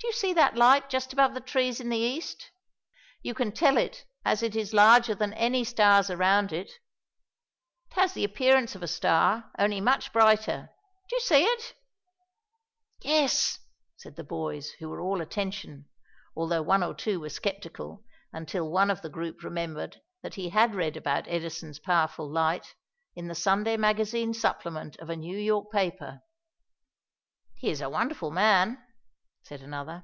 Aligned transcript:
Do 0.00 0.08
you 0.08 0.12
see 0.30 0.34
that 0.34 0.54
light 0.54 0.90
just 0.90 1.14
above 1.14 1.32
the 1.32 1.40
trees 1.40 1.80
in 1.80 1.88
the 1.88 1.96
East. 1.96 2.50
You 3.22 3.32
can 3.32 3.52
tell 3.52 3.78
it 3.78 4.04
as 4.22 4.42
it 4.42 4.54
is 4.54 4.74
larger 4.74 5.14
than 5.14 5.32
any 5.32 5.64
stars 5.64 6.10
around 6.10 6.52
it. 6.52 6.68
It 7.88 7.94
has 7.94 8.12
the 8.12 8.22
appearance 8.22 8.74
of 8.74 8.82
a 8.82 8.86
star 8.86 9.50
only 9.58 9.80
much 9.80 10.12
brighter. 10.12 10.68
Do 11.08 11.16
you 11.16 11.20
see 11.20 11.44
it?" 11.44 11.74
"Yes," 13.00 13.60
said 13.96 14.16
the 14.16 14.22
boys 14.22 14.72
who 14.72 14.90
were 14.90 15.00
all 15.00 15.22
attention, 15.22 15.88
although 16.36 16.60
one 16.60 16.82
or 16.82 16.92
two 16.92 17.18
were 17.20 17.30
skeptical 17.30 18.04
until 18.30 18.70
one 18.70 18.90
of 18.90 19.00
the 19.00 19.08
group 19.08 19.42
remembered 19.42 20.02
that 20.22 20.34
he 20.34 20.50
had 20.50 20.74
read 20.74 20.98
about 20.98 21.26
Edison's 21.28 21.78
powerful 21.78 22.30
light 22.30 22.74
in 23.16 23.28
the 23.28 23.34
Sunday 23.34 23.78
magazine 23.78 24.34
supplement 24.34 24.98
of 24.98 25.08
a 25.08 25.16
New 25.16 25.38
York 25.38 25.72
paper. 25.72 26.20
"He 27.56 27.70
is 27.70 27.80
a 27.80 27.88
wonderful 27.88 28.30
man," 28.30 28.78
said 29.46 29.60
another. 29.60 30.02